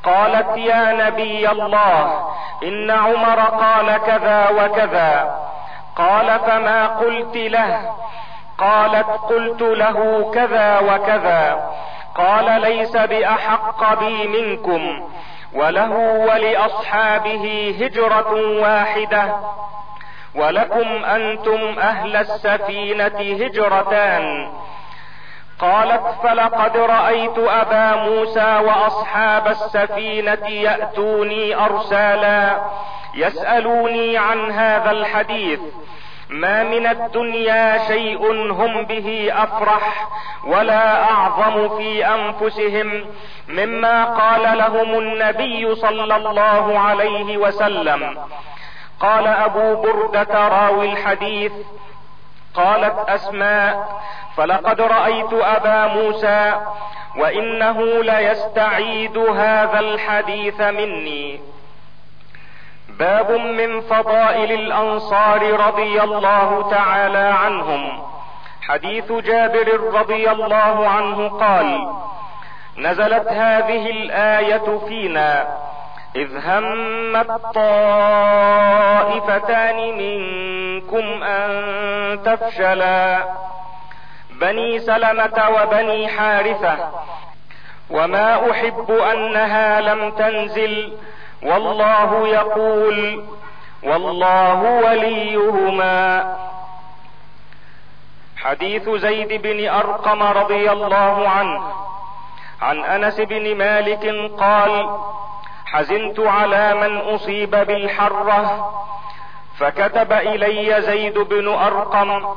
[0.04, 2.28] قالت يا نبي الله
[2.62, 5.40] إن عمر قال كذا وكذا.
[5.96, 7.94] قال فما قلت له؟
[8.58, 11.70] قالت قلت له كذا وكذا.
[12.14, 15.10] قال ليس بأحق بي منكم.
[15.54, 19.36] وله ولأصحابه هجرة واحدة.
[20.34, 24.52] ولكم أنتم أهل السفينة هجرتان.
[25.58, 32.56] قالت فلقد رأيت أبا موسى وأصحاب السفينة يأتوني أرسالا
[33.14, 35.60] يسألوني عن هذا الحديث.
[36.32, 40.08] ما من الدنيا شيء هم به أفرح
[40.44, 43.06] ولا أعظم في أنفسهم
[43.48, 48.18] مما قال لهم النبي صلى الله عليه وسلم.
[49.00, 51.52] قال أبو بردة راوي الحديث
[52.54, 54.00] قالت أسماء
[54.36, 56.60] فلقد رأيت أبا موسى
[57.18, 61.40] وإنه ليستعيد هذا الحديث مني.
[63.02, 68.02] باب من فضائل الأنصار رضي الله تعالى عنهم.
[68.68, 71.88] حديث جابر رضي الله عنه قال
[72.78, 75.46] نزلت هذه الآية فينا
[76.16, 78.56] إذ همت طائفتان
[79.98, 83.24] منكم أن تفشلا
[84.40, 86.76] بني سلمة وبني حارثة
[87.90, 90.92] وما أحب أنها لم تنزل
[91.42, 93.24] والله يقول
[93.82, 96.36] والله وليهما.
[98.36, 101.62] حديث زيد بن أرقم رضي الله عنه.
[102.62, 104.98] عن أنس بن مالك قال
[105.66, 108.72] حزنت على من أصيب بالحرة.
[109.58, 112.34] فكتب إلي زيد بن أرقم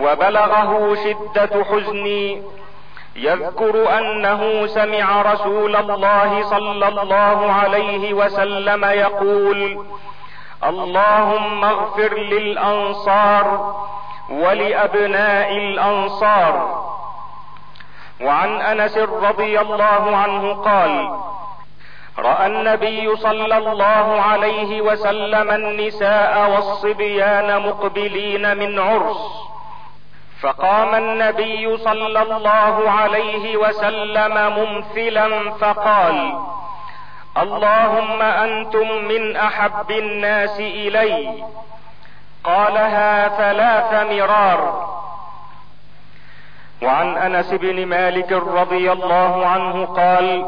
[0.00, 2.42] وبلغه شدة حزني.
[3.16, 9.84] يذكر أنه سمع رسول الله صلى الله عليه وسلم يقول
[10.64, 13.74] اللهم اغفر للأنصار
[14.30, 16.80] ولأبناء الأنصار.
[18.20, 21.20] وعن أنس رضي الله عنه قال
[22.18, 29.49] رأى النبي صلى الله عليه وسلم النساء والصبيان مقبلين من عرس.
[30.42, 36.38] فقام النبي صلى الله عليه وسلم ممثلا فقال
[37.38, 41.44] اللهم أنتم من أحب الناس إلي.
[42.44, 44.90] قالها ثلاث مرار.
[46.82, 50.46] وعن أنس بن مالك رضي الله عنه قال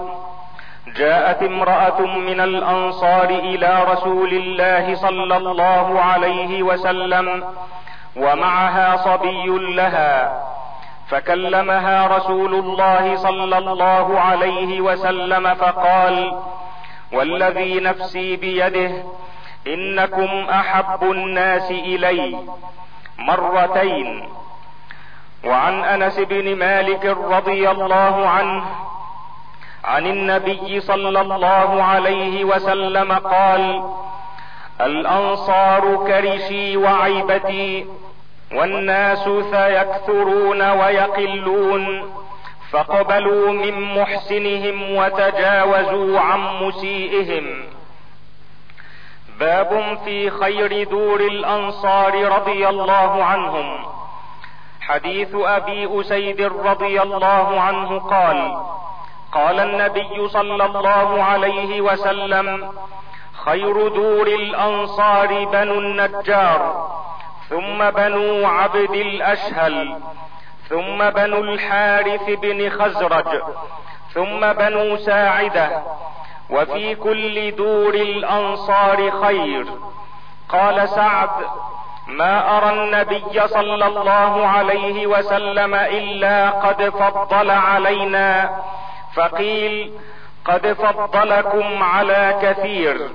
[0.97, 7.45] جاءت امرأة من الأنصار إلى رسول الله صلى الله عليه وسلم
[8.17, 10.43] ومعها صبي لها
[11.09, 16.39] فكلمها رسول الله صلى الله عليه وسلم فقال
[17.13, 19.05] والذي نفسي بيده
[19.67, 22.39] إنكم أحب الناس إلي
[23.19, 24.29] مرتين.
[25.45, 28.65] وعن أنس بن مالك رضي الله عنه
[29.85, 33.83] عن النبي صلى الله عليه وسلم قال
[34.81, 37.87] الأنصار كرشي وعيبتي
[38.55, 42.13] والناس سيكثرون ويقلون
[42.71, 47.65] فقبلوا من محسنهم وتجاوزوا عن مسيئهم.
[49.41, 53.85] باب في خير دور الأنصار رضي الله عنهم.
[54.81, 58.63] حديث أبي أسيد رضي الله عنه قال
[59.33, 62.73] قال النبي صلى الله عليه وسلم
[63.45, 66.91] خير دور الأنصار بنو النجار
[67.49, 69.97] ثم بنو عبد الأشهل
[70.69, 73.43] ثم بنو الحارث بن خزرج
[74.15, 75.83] ثم بنو ساعدة
[76.51, 79.67] وفي كل دور الأنصار خير.
[80.49, 81.31] قال سعد
[82.09, 88.51] ما أرى النبي صلى الله عليه وسلم إلا قد فضل علينا.
[89.15, 89.93] فقيل
[90.45, 93.09] قد فضلكم على كثير.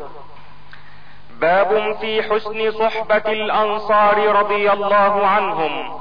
[1.31, 5.99] باب في حسن صحبة الأنصار رضي الله عنهم.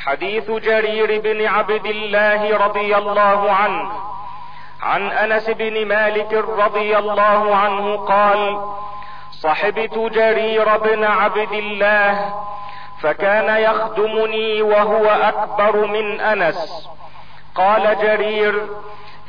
[0.00, 3.92] حديث جرير بن عبد الله رضي الله عنه.
[4.82, 8.60] عن أنس بن مالك رضي الله عنه قال
[9.30, 12.34] صحبت جرير بن عبد الله
[13.00, 16.88] فكان يخدمني وهو أكبر من أنس.
[17.54, 18.68] قال جرير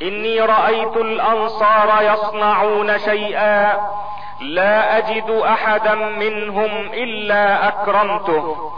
[0.02, 3.78] إني رأيت الأنصار يصنعون شيئا
[4.40, 8.72] لا أجد أحدا منهم إلا أكرمته.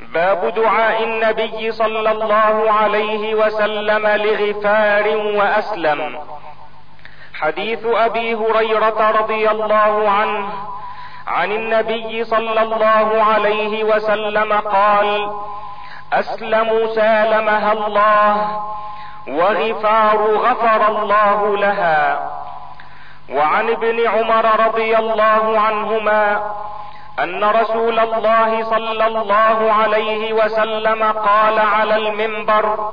[0.00, 6.18] باب دعاء النبي صلى الله عليه وسلم لغفار وأسلم.
[7.34, 10.48] حديث أبي هريرة رضي الله عنه
[11.26, 15.30] عن النبي صلى الله عليه وسلم قال
[16.12, 18.60] اسلم سالمها الله
[19.28, 22.30] وغفار غفر الله لها.
[23.30, 26.52] وعن ابن عمر رضي الله عنهما
[27.18, 32.90] أن رسول الله صلى الله عليه وسلم قال على المنبر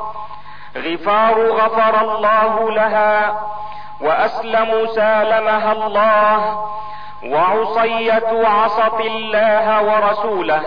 [0.78, 3.42] غفار غفر الله لها
[4.02, 6.66] واسلم سالمها الله
[7.24, 10.62] وعصية عصت الله ورسوله.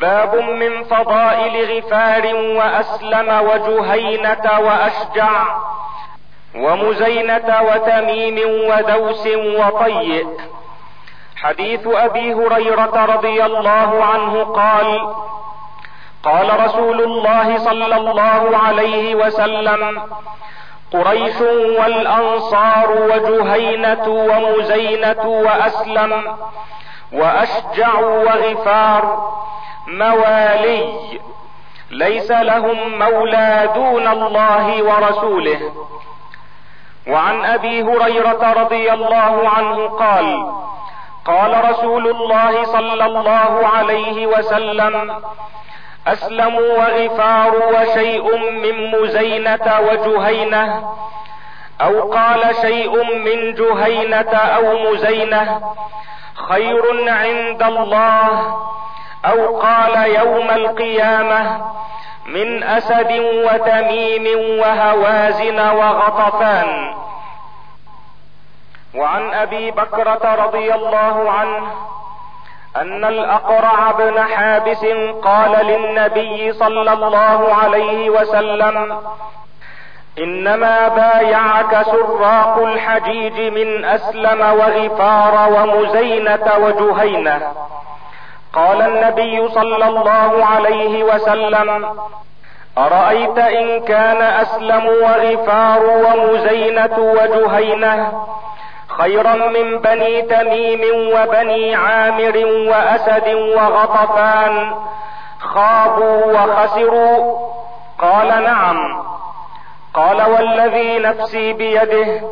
[0.00, 5.56] باب من فضائل غفار وأسلم وجهينة وأشجع
[6.56, 8.38] ومزينة وتميم
[8.70, 9.26] ودوس
[9.60, 10.26] وطيء.
[11.36, 15.14] حديث أبي هريرة رضي الله عنه قال
[16.22, 20.02] قال رسول الله صلى الله عليه وسلم
[20.92, 21.40] قريش
[21.80, 26.36] والأنصار وجهينة ومزينة وأسلم
[27.12, 29.32] وأشجع وغفار
[29.86, 30.92] موالي
[31.90, 35.60] ليس لهم مولى دون الله ورسوله.
[37.08, 40.52] وعن أبي هريرة رضي الله عنه قال
[41.24, 45.22] قال رسول الله صلى الله عليه وسلم
[46.06, 50.92] أسلم وغفار وشيء من مزينة وجهينة
[51.80, 55.60] أو قال شيء من جهينة أو مزينة
[56.50, 58.56] خير عند الله
[59.24, 61.70] أو قال يوم القيامة
[62.26, 64.26] من أسد وتميم
[64.60, 66.94] وهوازن وغطفان.
[68.94, 71.66] وعن أبي بكرة رضي الله عنه
[72.76, 74.84] أن الأقرع بن حابس
[75.22, 79.00] قال للنبي صلى الله عليه وسلم
[80.20, 87.40] إنما بايعك سراق الحجيج من أسلم وغفار ومزينة وجهينة.
[88.54, 91.86] قال النبي صلى الله عليه وسلم
[92.78, 98.12] أرأيت إن كان أسلم وغفار ومزينة وجهينة
[98.88, 100.80] خيرا من بني تميم
[101.14, 104.74] وبني عامر وأسد وغطفان
[105.40, 107.38] خابوا وخسروا؟
[107.98, 109.02] قال نعم.
[109.94, 112.22] قال والذي نفسي بيده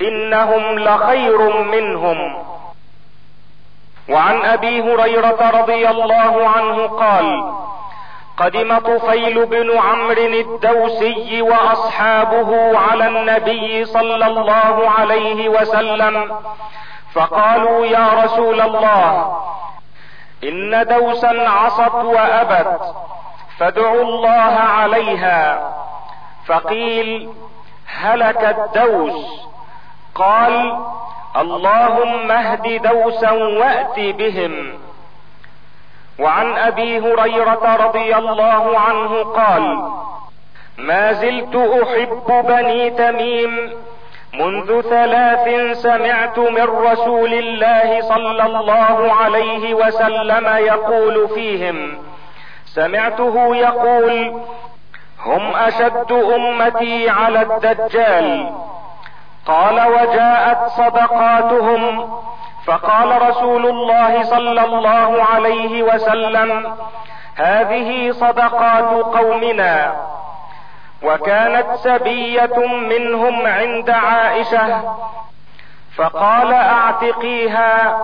[0.00, 2.44] إنهم لخير منهم.
[4.10, 7.54] وعن أبي هريرة رضي الله عنه قال
[8.36, 16.36] قدم طفيل بن عمرو الدوسي وأصحابه على النبي صلى الله عليه وسلم
[17.12, 19.36] فقالوا يا رسول الله
[20.44, 22.80] إن دوسا عصت وأبت
[23.58, 25.74] فادعوا الله عليها.
[26.46, 27.30] فقيل
[27.86, 29.46] هلك الدوس.
[30.14, 30.78] قال
[31.36, 34.72] اللهم اهد دوسا وات بهم.
[36.20, 39.92] وعن أبي هريرة رضي الله عنه قال
[40.78, 43.72] ما زلت أحب بني تميم.
[44.34, 51.98] منذ ثلاث سمعت من رسول الله صلى الله عليه وسلم يقول فيهم
[52.64, 54.42] سمعته يقول
[55.24, 58.54] هم أشد أمتي على الدجال.
[59.46, 62.12] قال وجاءت صدقاتهم
[62.66, 66.76] فقال رسول الله صلى الله عليه وسلم
[67.36, 69.96] هذه صدقات قومنا.
[71.02, 74.94] وكانت سبية منهم عند عائشة.
[75.96, 77.98] فقال أعتقيها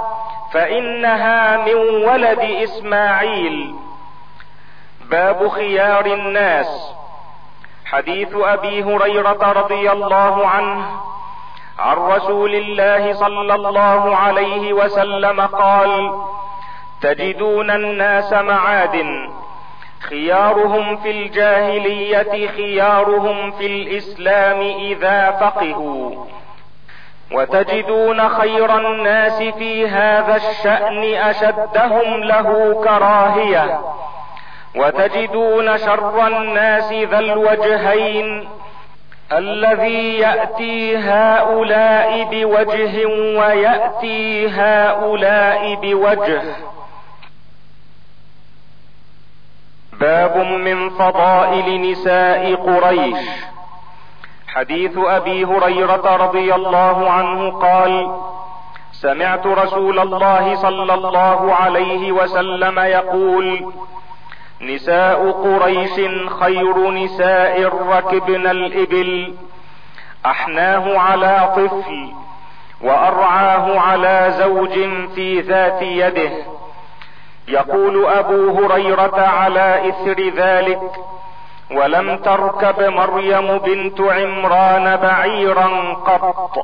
[0.52, 3.74] فإنها من ولد إسماعيل.
[5.10, 6.99] باب خيار الناس.
[7.92, 10.86] حديث أبي هريرة رضي الله عنه
[11.78, 16.12] عن رسول الله صلى الله عليه وسلم قال
[17.00, 19.30] تجدون الناس معادن
[20.00, 26.24] خيارهم في الجاهلية خيارهم في الإسلام إذا فقهوا
[27.32, 33.80] وتجدون خير الناس في هذا الشأن أشدهم له كراهية
[34.76, 38.48] وتجدون شر الناس ذا الوجهين
[39.32, 43.06] الذي يأتي هؤلاء بوجه
[43.38, 46.42] ويأتي هؤلاء بوجه.
[49.92, 53.18] باب من فضائل نساء قريش.
[54.48, 58.16] حديث أبي هريرة رضي الله عنه قال
[58.92, 63.72] سمعت رسول الله صلى الله عليه وسلم يقول
[64.60, 66.00] نساء قريش
[66.40, 69.34] خير نساء ركبن الإبل.
[70.26, 72.12] أحناه على طفل
[72.82, 74.72] وأرعاه على زوج
[75.14, 76.32] في ذات يده.
[77.48, 80.80] يقول أبو هريرة على إثر ذلك
[81.70, 86.58] ولم تركب مريم بنت عمران بعيرا قط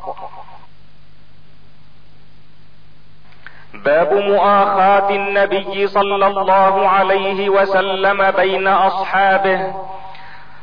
[3.87, 9.75] باب مؤاخاة النبي صلى الله عليه وسلم بين أصحابه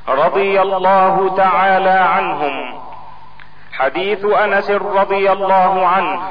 [0.09, 2.79] رضي الله تعالى عنهم.
[3.73, 6.21] حديث أنس رضي الله عنه.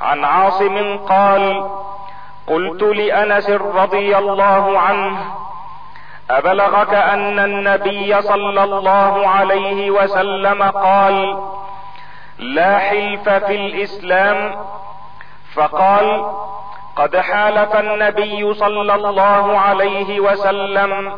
[0.00, 1.70] عن عاصم قال
[2.46, 5.16] قلت لأنس رضي الله عنه
[6.30, 11.38] أبلغك أن النبي صلى الله عليه وسلم قال
[12.38, 14.56] لا حلف في الإسلام
[15.54, 16.34] فقال
[16.96, 21.12] قد حالف النبي صلى الله عليه وسلم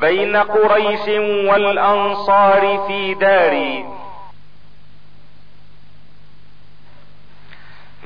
[0.00, 1.08] بين قريش
[1.50, 3.84] والأنصار في داري.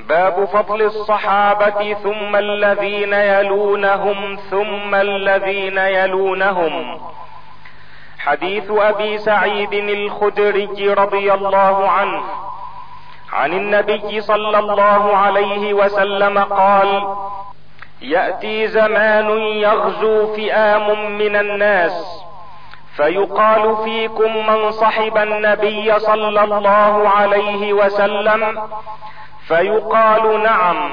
[0.09, 7.01] باب فضل الصحابة ثم الذين يلونهم ثم الذين يلونهم.
[8.19, 12.23] حديث أبي سعيد الخدري رضي الله عنه.
[13.33, 17.17] عن النبي صلى الله عليه وسلم قال
[18.03, 22.25] يأتي زمان يغزو فئام من الناس
[22.97, 28.69] فيقال فيكم من صحب النبي صلى الله عليه وسلم
[29.49, 30.91] فيقال نعم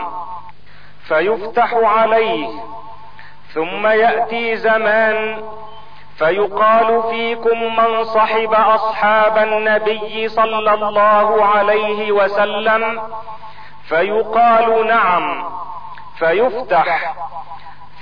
[1.07, 2.47] فيفتح عليه
[3.53, 5.43] ثم يأتي زمان
[6.20, 13.01] فيقال فيكم من صحب أصحاب النبي صلى الله عليه وسلم
[13.89, 15.49] فيقال نعم
[16.17, 17.15] فيفتح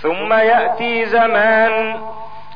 [0.02, 2.02] ثم يأتي زمان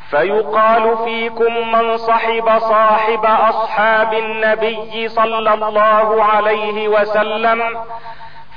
[0.09, 7.84] فيقال فيكم من صحب صاحب أصحاب النبي صلى الله عليه وسلم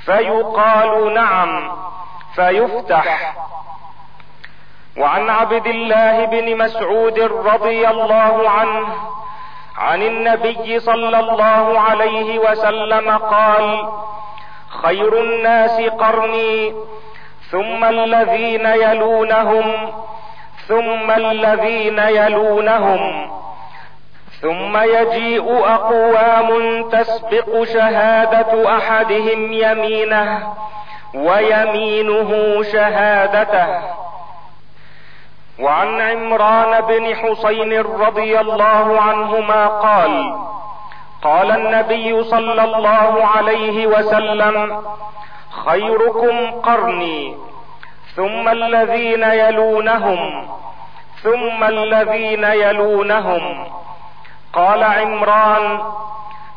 [0.05, 1.73] فيقال نعم
[2.35, 3.35] فيفتح
[4.99, 8.87] وعن عبد الله بن مسعود رضي الله عنه
[9.79, 13.89] عن النبي صلى الله عليه وسلم قال
[14.69, 16.75] خير الناس قرني
[17.51, 19.93] ثم الذين يلونهم
[20.69, 23.31] ثم الذين يلونهم
[24.41, 30.55] ثم يجيء أقوام تسبق شهادة أحدهم يمينه
[31.15, 34.04] ويمينه شهادته.
[35.61, 40.37] وعن عمران بن حسين رضي الله عنهما قال
[41.23, 44.83] قال النبي صلى الله عليه وسلم
[45.65, 47.37] خيركم قرني
[48.17, 50.49] ثم الذين يلونهم
[51.23, 53.67] ثم الذين يلونهم.
[54.53, 55.81] قال عمران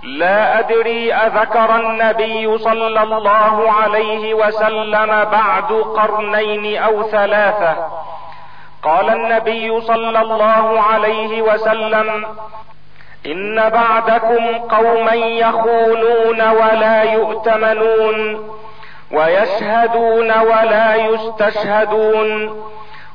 [0.04, 7.97] لا أدري أذكر النبي صلى الله عليه وسلم بعد قرنين أو ثلاثة.
[8.84, 12.25] قال النبي صلى الله عليه وسلم
[13.25, 18.49] إن بعدكم قوما يخونون ولا يؤتمنون
[19.11, 22.61] ويشهدون ولا يستشهدون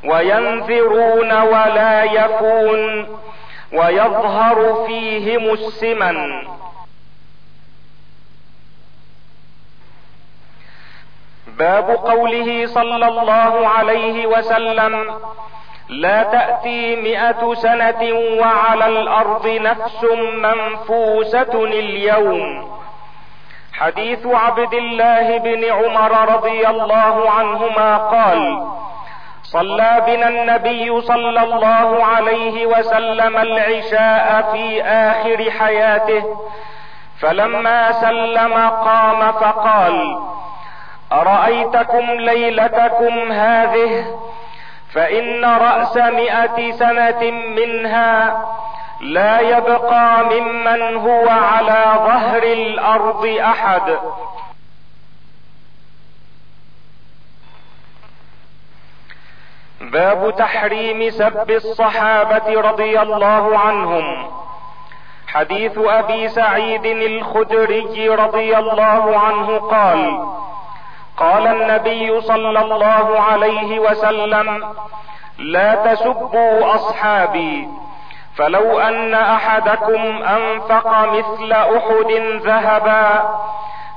[0.05, 3.09] وينذرون ولا يفون
[3.73, 6.43] ويظهر فيهم السمن
[11.59, 15.15] باب قوله صلى الله عليه وسلم
[15.89, 18.03] لا تأتي مئة سنة
[18.41, 22.73] وعلى الأرض نفس منفوسة اليوم.
[23.73, 28.69] حديث عبد الله بن عمر رضي الله عنهما قال
[29.43, 36.23] صلى بنا النبي صلى الله عليه وسلم العشاء في آخر حياته
[37.21, 40.19] فلما سلم قام فقال
[41.13, 44.05] أرأيتكم ليلتكم هذه؟
[44.93, 48.47] فإن رأس مئة سنة منها
[49.01, 53.97] لا يبقى ممن هو على ظهر الأرض أحد.
[59.81, 64.31] باب تحريم سب الصحابة رضي الله عنهم.
[65.27, 70.33] حديث أبي سعيد الخدري رضي الله عنه قال
[71.17, 74.75] قال النبي صلى الله عليه وسلم
[75.39, 77.69] لا تسبوا أصحابي
[78.37, 83.37] فلو أن أحدكم أنفق مثل أحد ذهبا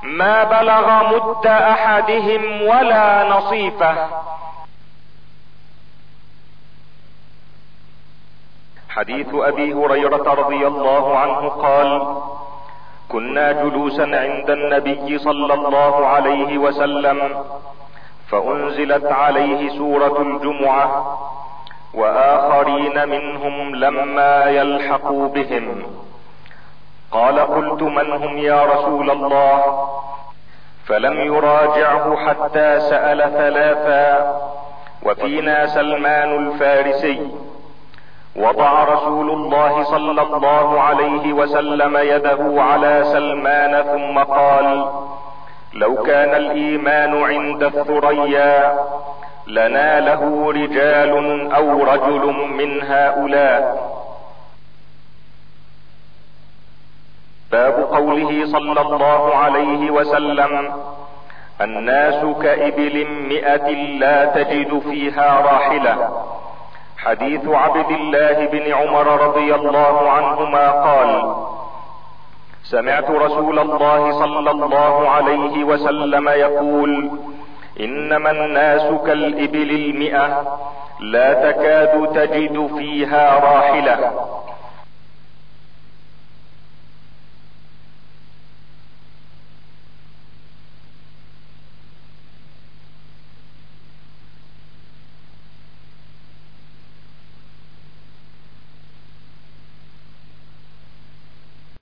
[0.04, 3.96] ما بلغ مد أحدهم ولا نصيفه.
[8.90, 12.18] حديث أبي هريرة رضي الله عنه قال
[13.12, 17.44] كنا جلوسا عند النبي صلى الله عليه وسلم
[18.28, 21.18] فأنزلت عليه سورة الجمعة
[21.94, 25.84] وآخرين منهم لما يلحقوا بهم.
[27.12, 29.88] قال قلت من هم يا رسول الله؟
[30.86, 34.36] فلم يراجعه حتى سأل ثلاثا
[35.04, 37.32] وفينا سلمان الفارسي.
[38.36, 44.90] وضع رسول الله صلى الله عليه وسلم يده على سلمان ثم قال
[45.74, 48.80] لو كان الإيمان عند الثريا
[49.48, 51.14] لناله رجال
[51.52, 52.26] أو رجل
[52.60, 53.96] من هؤلاء.
[57.52, 60.74] باب قوله صلى الله عليه وسلم
[61.62, 63.70] الناس كإبل مئة
[64.00, 66.26] لا تجد فيها راحلة.
[67.06, 71.36] حديث عبد الله بن عمر رضي الله عنهما قال
[72.64, 77.12] سمعت رسول الله صلى الله عليه وسلم يقول
[77.80, 80.58] إنما الناس كالإبل المئة
[81.00, 84.12] لا تكاد تجد فيها راحلة.